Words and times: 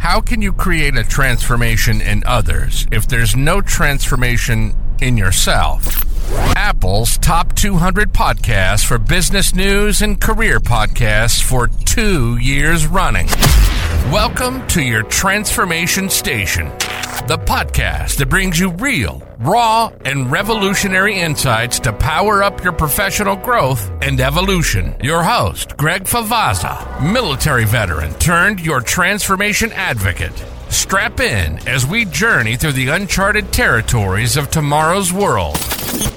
How 0.00 0.22
can 0.22 0.40
you 0.40 0.54
create 0.54 0.96
a 0.96 1.04
transformation 1.04 2.00
in 2.00 2.24
others 2.24 2.86
if 2.90 3.06
there's 3.06 3.36
no 3.36 3.60
transformation 3.60 4.74
in 5.02 5.18
yourself? 5.18 6.09
Apple's 6.32 7.18
top 7.18 7.54
200 7.54 8.12
podcasts 8.12 8.84
for 8.84 8.98
business 8.98 9.54
news 9.54 10.02
and 10.02 10.20
career 10.20 10.60
podcasts 10.60 11.42
for 11.42 11.68
two 11.84 12.36
years 12.36 12.86
running. 12.86 13.26
Welcome 14.12 14.66
to 14.68 14.82
your 14.82 15.02
Transformation 15.02 16.08
Station, 16.08 16.66
the 17.26 17.40
podcast 17.44 18.16
that 18.18 18.28
brings 18.28 18.58
you 18.58 18.70
real, 18.70 19.22
raw, 19.40 19.90
and 20.04 20.30
revolutionary 20.30 21.18
insights 21.18 21.80
to 21.80 21.92
power 21.92 22.42
up 22.42 22.62
your 22.62 22.72
professional 22.72 23.36
growth 23.36 23.90
and 24.02 24.20
evolution. 24.20 24.94
Your 25.02 25.22
host, 25.22 25.76
Greg 25.76 26.04
Favazza, 26.04 27.12
military 27.12 27.64
veteran 27.64 28.14
turned 28.14 28.60
your 28.60 28.80
transformation 28.80 29.72
advocate. 29.72 30.32
Strap 30.68 31.18
in 31.18 31.66
as 31.68 31.84
we 31.84 32.04
journey 32.04 32.56
through 32.56 32.72
the 32.72 32.88
uncharted 32.88 33.52
territories 33.52 34.36
of 34.36 34.50
tomorrow's 34.50 35.12
world. 35.12 35.56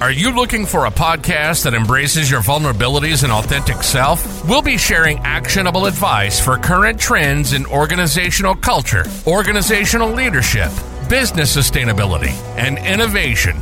Are 0.00 0.12
you 0.12 0.34
looking 0.34 0.66
for 0.66 0.86
a 0.86 0.90
podcast 0.90 1.64
that 1.64 1.74
embraces 1.74 2.30
your 2.30 2.40
vulnerabilities 2.42 3.24
and 3.24 3.32
authentic 3.32 3.82
self? 3.82 4.46
We'll 4.48 4.62
be 4.62 4.78
sharing 4.78 5.18
actionable 5.20 5.86
advice 5.86 6.38
for 6.38 6.58
current 6.58 7.00
trends 7.00 7.52
in 7.54 7.66
organizational 7.66 8.54
culture, 8.54 9.04
organizational 9.26 10.10
leadership, 10.10 10.70
business 11.08 11.56
sustainability, 11.56 12.32
and 12.56 12.78
innovation. 12.78 13.56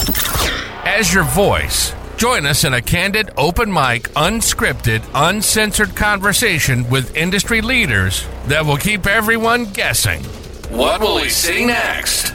As 0.84 1.14
your 1.14 1.24
voice, 1.24 1.94
join 2.16 2.44
us 2.44 2.64
in 2.64 2.74
a 2.74 2.82
candid, 2.82 3.30
open 3.36 3.72
mic, 3.72 4.08
unscripted, 4.10 5.02
uncensored 5.14 5.94
conversation 5.96 6.88
with 6.90 7.16
industry 7.16 7.60
leaders 7.62 8.26
that 8.48 8.66
will 8.66 8.76
keep 8.76 9.06
everyone 9.06 9.64
guessing. 9.64 10.22
What 10.70 11.00
will 11.00 11.16
we 11.16 11.28
see 11.28 11.64
next? 11.64 12.34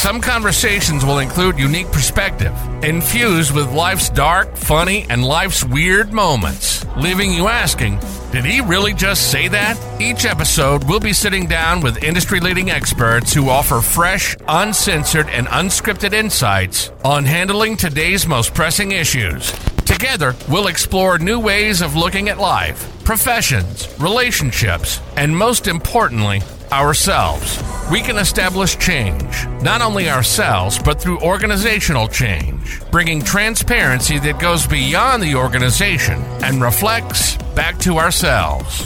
Some 0.00 0.22
conversations 0.22 1.04
will 1.04 1.18
include 1.18 1.58
unique 1.58 1.92
perspective, 1.92 2.54
infused 2.82 3.54
with 3.54 3.70
life's 3.70 4.08
dark, 4.08 4.56
funny, 4.56 5.04
and 5.10 5.22
life's 5.22 5.62
weird 5.62 6.10
moments, 6.10 6.86
leaving 6.96 7.34
you 7.34 7.48
asking, 7.48 8.00
did 8.32 8.46
he 8.46 8.62
really 8.62 8.94
just 8.94 9.30
say 9.30 9.46
that? 9.48 9.78
Each 10.00 10.24
episode, 10.24 10.84
we'll 10.84 11.00
be 11.00 11.12
sitting 11.12 11.46
down 11.46 11.82
with 11.82 12.02
industry 12.02 12.40
leading 12.40 12.70
experts 12.70 13.34
who 13.34 13.50
offer 13.50 13.82
fresh, 13.82 14.34
uncensored, 14.48 15.28
and 15.28 15.46
unscripted 15.48 16.14
insights 16.14 16.90
on 17.04 17.26
handling 17.26 17.76
today's 17.76 18.26
most 18.26 18.54
pressing 18.54 18.92
issues. 18.92 19.52
Together, 19.84 20.34
we'll 20.48 20.68
explore 20.68 21.18
new 21.18 21.38
ways 21.38 21.82
of 21.82 21.94
looking 21.94 22.30
at 22.30 22.38
life, 22.38 23.04
professions, 23.04 23.86
relationships, 24.00 24.98
and 25.18 25.36
most 25.36 25.68
importantly, 25.68 26.40
ourselves. 26.72 27.62
We 27.90 28.00
can 28.00 28.18
establish 28.18 28.78
change, 28.78 29.46
not 29.62 29.82
only 29.82 30.08
ourselves, 30.08 30.78
but 30.78 31.00
through 31.00 31.20
organizational 31.20 32.06
change, 32.08 32.80
bringing 32.90 33.22
transparency 33.22 34.18
that 34.20 34.38
goes 34.38 34.66
beyond 34.66 35.22
the 35.22 35.34
organization 35.34 36.20
and 36.44 36.62
reflects 36.62 37.36
back 37.54 37.78
to 37.80 37.98
ourselves. 37.98 38.82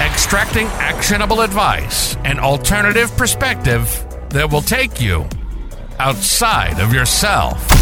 Extracting 0.00 0.66
actionable 0.66 1.40
advice 1.40 2.16
and 2.24 2.38
alternative 2.38 3.10
perspective 3.16 4.04
that 4.30 4.50
will 4.50 4.62
take 4.62 5.00
you 5.00 5.26
outside 5.98 6.80
of 6.80 6.92
yourself. 6.92 7.77